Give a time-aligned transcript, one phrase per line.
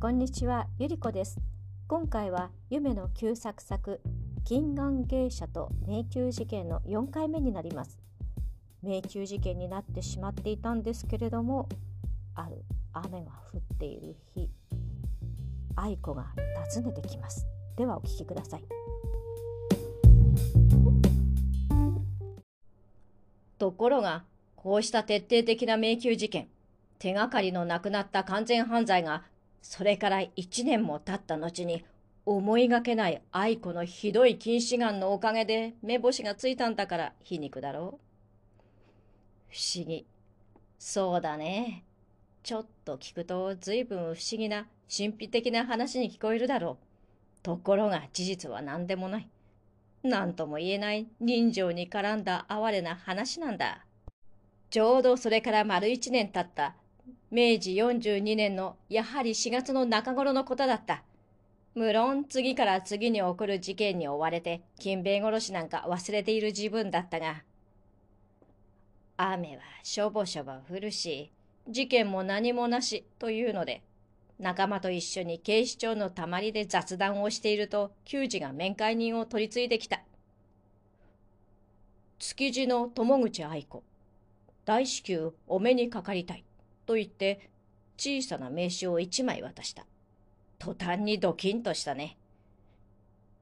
[0.00, 1.42] こんにちは、ゆりこです。
[1.86, 4.00] 今回は夢の旧作作、
[4.46, 7.98] 金眼芸者と迷宮事件の4回目になります。
[8.82, 11.68] 迷宮事件になってしまっていたんですけれども、
[12.34, 12.64] ある
[12.94, 14.48] 雨が降っている日、
[15.76, 16.28] 愛子が
[16.74, 17.46] 訪ねてきます。
[17.76, 18.64] ではお聞きください。
[23.58, 24.24] ところが、
[24.56, 26.48] こうした徹底的な迷宮事件、
[26.98, 29.24] 手がかりのなくなった完全犯罪が、
[29.62, 31.84] それから一年も経った後に、
[32.26, 38.10] 思いがけない愛子のひどい近視眼のおかげで目星がついたんだから皮肉だろう。
[39.48, 40.06] 不思議。
[40.78, 41.84] そうだね。
[42.42, 46.84] ちょっと聞くと随分不思議な神秘的な話に聞こえるだろう。
[47.42, 49.28] ところが事実は何でもない。
[50.02, 53.84] 何とも言えない人情に絡んだ哀れな話なんだ。
[54.70, 56.76] ちょうどそれから丸一年経った
[57.30, 61.04] 明治42年のやはり4月の中頃のことだった。
[61.76, 67.44] 無論次から次に起こる事件に追われて金兵衛殺しなんか忘れている自分だったが、
[69.16, 71.30] 雨はしょぼしょぼ降るし、
[71.68, 73.82] 事件も何もなしというので、
[74.40, 80.02] 仲間と一緒に警視庁のたまりで雑談をしていると、球児が面会人を取り継いできた。
[82.18, 83.84] 築地の友口愛子。
[84.64, 86.44] 大至急お目にかかりたい。
[86.90, 87.50] と言って、
[87.96, 89.86] 小さな名刺を一枚渡した。
[90.58, 92.18] 途端にドキンとしたね。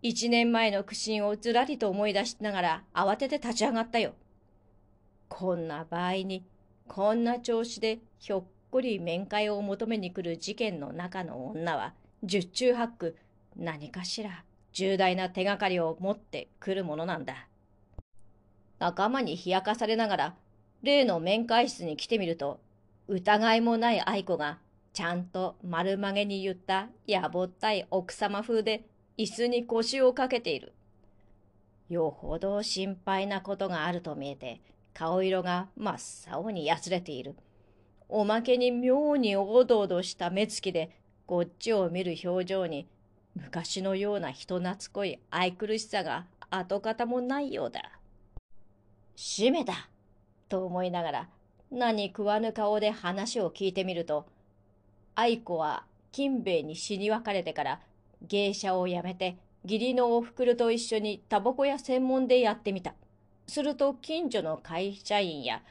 [0.03, 4.13] 一年前の苦心をずらりと思い出しながら慌てて立ち上がったよ。
[5.31, 6.45] こんな場合に、
[6.89, 13.17] こんな調子でひょっこり面会を求めに来る事件の中の女は、十中八九、
[13.57, 17.49] 何かしら重大な手がかりを持ってくるものなんだ。
[18.79, 20.35] 仲間に冷やかされながら、
[20.83, 22.61] 例の面会室に来てみると、
[23.09, 24.59] 疑いもない愛子が、
[24.92, 28.84] ちゃんと丸曲げに言ったやぼったい奥様風で
[29.17, 30.74] 椅子に腰をかけている。
[31.89, 34.61] よほど心配なことがあると見えて、
[34.92, 37.35] 顔色が真っ青にやつれている。
[38.11, 40.90] おまけに妙におどおどした目つきで、
[41.27, 42.86] こっちを見る表情に、
[43.35, 47.98] 昔のような人懐っこい愛くるしさが跡形もないようだ。
[49.17, 49.89] 閉めた
[50.51, 51.29] と思いながら、
[51.70, 54.27] 何食わぬ顔で話を聞いてみると、
[55.14, 57.80] 愛子は金兵衛に死に別れてから、
[58.23, 62.95] 芸者を辞めて、義理のおふくろと一緒にタバコ屋専門でやってみた。
[63.46, 65.62] すると近所の会社員や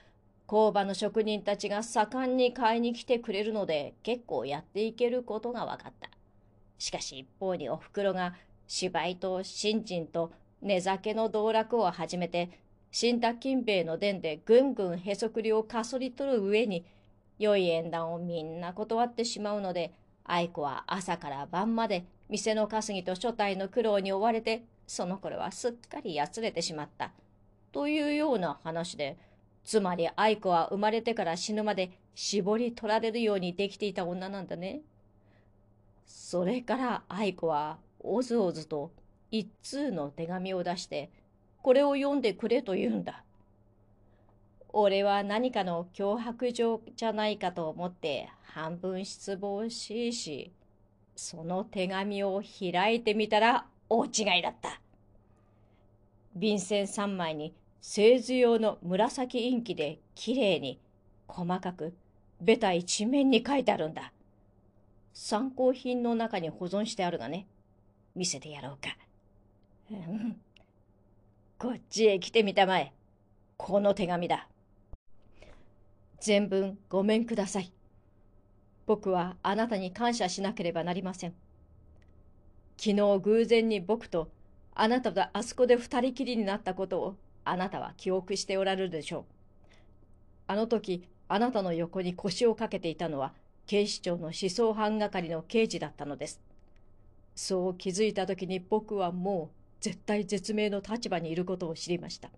[0.47, 6.09] 工場の職人たちが盛んに買いに来てくれるので結構やっていけることが分かった。
[6.79, 8.33] しかし一方におふくろが
[8.67, 10.31] 芝居と新人と
[10.61, 12.49] 寝酒の道楽を始めて
[12.97, 16.83] 死んだ金兵衛の伝でぐんぐんへそくりをかそり取る上に
[17.37, 19.93] 良い縁談をみんな断ってしまうので
[20.23, 27.11] 愛子は朝から晩まで店の稼ぎと所帯の苦労に追われてその頃はすっかりやつれてしまった。
[27.71, 29.15] というような話で
[29.63, 34.81] つまり愛子は生まれてから死ぬまで絞り取られるようにできていた女なんだね。
[36.07, 38.89] それから愛子はおずおずと
[39.29, 41.11] 一通の手紙を出して、
[41.67, 43.25] これを読んでくれと言うんだ。
[44.69, 50.53] 俺は何かの脅迫状じゃないかと思って半分失望しいし、
[51.17, 54.79] その手紙を開いてみたら大違いだった。
[56.37, 60.79] 便箋3枚に製図用の紫インキできれいに
[61.27, 61.93] 細かく
[62.39, 64.13] ベタ一面に書いてあるんだ。
[65.13, 67.45] 参考品の中に保存してあるがね。
[68.15, 68.97] 見せてやろうか。
[69.91, 70.37] うん。
[71.59, 72.93] こっちへ来てみたまえ。
[73.57, 74.47] この手紙だ。
[76.19, 77.73] 全文ごめんください。
[78.85, 81.33] 僕はあなたに感謝しなければなりません。
[82.77, 84.29] 昨日偶然に僕と
[84.75, 89.25] あなたとあそこで二人きりになったことをあなたは記憶しておられるでしょう。
[90.45, 93.33] あの時、あなたの横に腰をかけていたのは、
[93.65, 96.39] 警視庁の思想班係の刑事だったのです。
[97.33, 102.29] そう気づいた時に僕はもう絶対絶命の立場にいることを知りました。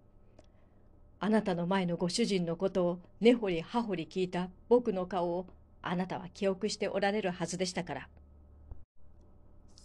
[1.20, 5.48] あなたの前のご主人のことを根掘り葉掘り聞いた僕の顔を
[5.82, 8.10] あなたは記憶しておられるはずでしたから。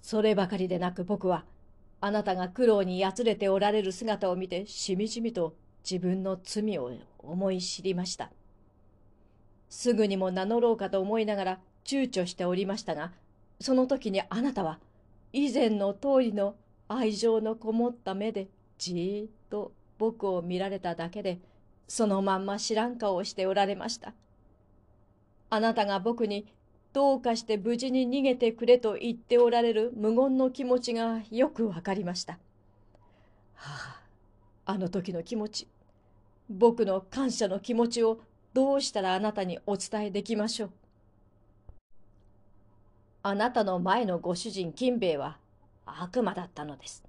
[0.00, 1.44] そればかりでなく僕は
[2.00, 5.56] あなたが苦労にやつれておられる姿を見てしみじみと
[5.88, 8.30] 自分の罪を思い知りました。
[9.70, 13.12] すぐにも名乗ろうかと思いながら躊躇しておりましたが、
[13.60, 14.78] その時にあなたは
[15.32, 16.54] 以前の通りの
[16.88, 18.48] 愛情のこもった目で
[18.78, 21.38] じーっと僕を見られただけで、
[21.88, 24.14] そのまんま知らん顔をしておられました。
[25.50, 26.46] あなたが僕に
[26.92, 32.34] どうかして無事に逃げてくれと言っておられる無言の気持ちがよくわかりました。
[33.54, 34.00] は
[34.66, 35.68] あ、あの時の気持ち、
[36.48, 38.20] 僕の感謝の気持ちを
[38.52, 40.70] どうしたらあなたにお伝えできましょう。
[43.22, 45.38] あなたの前のご主人金兵衛は
[45.86, 47.04] 悪魔だったのです。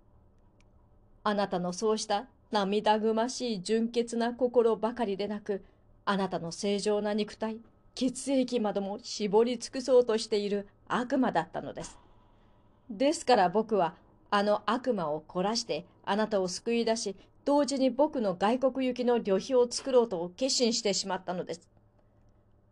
[1.23, 5.63] あなたのそうした涙ぐましい純潔な心ばかりでなく、
[6.05, 7.57] あなたの正常な肉体、
[7.95, 11.97] 血液までも絞り尽くそうとしている悪魔だったのです。
[12.89, 13.95] ですから僕は
[14.29, 21.67] あの悪魔を凝らしてあなたを救い出し、同時に僕の外国行きの旅費を作ろうと決心してしまったのです。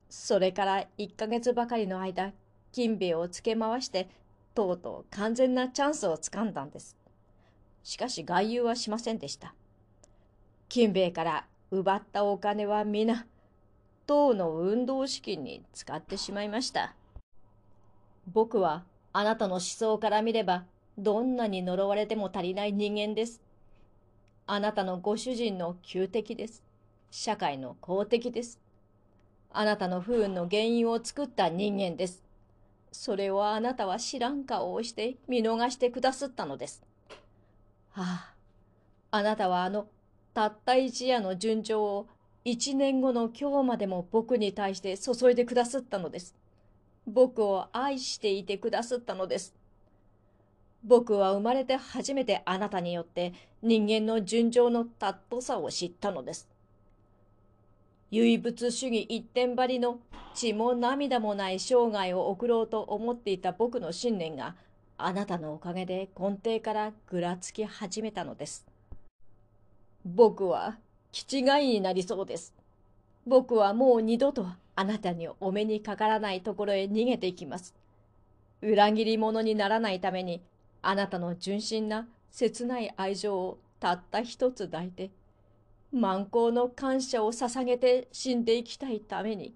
[0.10, 2.34] それから1ヶ月ばかりの間、
[2.72, 4.10] 金兵衛をつけ回して、
[4.54, 6.98] とうとう完全なチャンスをつかんだんです。
[7.84, 9.54] しかし外遊はしませんでした。
[10.70, 13.26] 金兵衛から奪ったお金は皆、
[14.06, 16.96] 党の運動資金に使ってしまいました。
[18.32, 20.66] 僕はあなたの思想から見れば、
[20.98, 23.42] どんなに呪われても足りない人間です。
[24.46, 26.64] あなたのご主人の旧敵です。
[27.12, 28.60] 社会の公敵です。
[29.52, 32.24] あなたの不運の原因を作った人間です。
[32.94, 36.84] それをあなたは知らん顔をして見逃してくださったのです。
[37.90, 38.34] はあ、
[39.12, 39.88] あなたはあの
[40.34, 42.08] たった一夜の純情を
[42.46, 46.36] 一年後の今日までも僕に対して注いでくださったのです。
[47.08, 49.56] 僕を愛していてくださったのです。
[50.84, 56.53] 僕は生まれて初めてあなたによって人間の純情の尊さを知ったのです。
[58.14, 59.98] 唯物主義一点張りの
[60.36, 64.54] 血も涙もない生涯を送ろうと思っていた僕の信念が
[65.00, 68.68] あなたのおかげで根底からぐらつき始めたのです。
[70.06, 70.78] 僕は
[71.12, 72.54] 気違いになりそうです。
[73.26, 74.46] 僕はもう二度と
[74.76, 77.74] あなたにお目にかからないところへ逃げていきます。
[78.62, 80.44] 裏切り者にならないために、
[80.84, 85.10] あなたの純真な切ない愛情をたった一つ抱いて、
[85.94, 89.54] 満行の感謝を捧げて死んでいきたいために。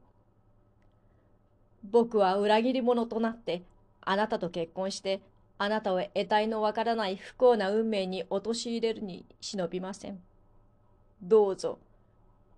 [1.84, 3.64] 僕は裏切り者となって、
[4.02, 5.22] あなたと結婚して、
[5.58, 10.22] あなたを得体のわからない不幸な運命に陥れるに忍びません。
[11.24, 11.80] どうぞ、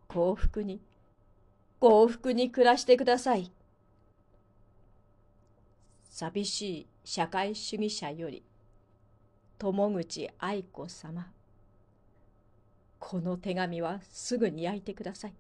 [0.10, 0.82] 幸福に、
[1.80, 3.50] 幸福に暮らしてください。
[6.10, 8.44] 寂しい社会主義者より、
[9.58, 11.32] 友口愛子様。
[13.00, 15.34] この手紙はすぐに焼いてください。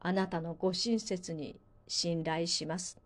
[0.00, 1.56] あなたのご親切に
[1.88, 2.98] 信頼します。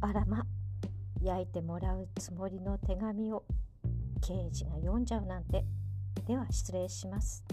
[0.00, 0.46] あらま。
[1.22, 3.44] 焼いてもらうつもりの手紙を
[4.20, 5.64] 刑事が読んじゃうなんて
[6.26, 7.44] では失礼します。